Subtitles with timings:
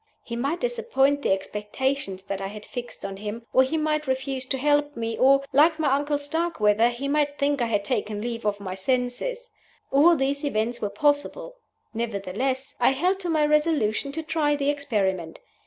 [0.23, 4.45] He might disappoint the expectations that I had fixed on him, or he might refuse
[4.47, 8.43] to help me, or (like my uncle Starkweather) he might think I had taken leave
[8.43, 9.51] of my senses.
[9.91, 11.57] All these events were possible.
[11.93, 15.37] Nevertheless, I held to my resolution to try the experiment.